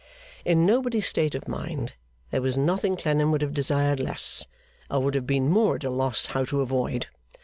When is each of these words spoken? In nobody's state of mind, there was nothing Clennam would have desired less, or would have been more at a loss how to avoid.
In 0.43 0.65
nobody's 0.65 1.05
state 1.05 1.35
of 1.35 1.47
mind, 1.47 1.93
there 2.31 2.41
was 2.41 2.57
nothing 2.57 2.97
Clennam 2.97 3.29
would 3.31 3.43
have 3.43 3.53
desired 3.53 3.99
less, 3.99 4.47
or 4.89 4.99
would 5.03 5.13
have 5.13 5.27
been 5.27 5.47
more 5.47 5.75
at 5.75 5.83
a 5.83 5.91
loss 5.91 6.25
how 6.25 6.43
to 6.45 6.61
avoid. 6.61 7.05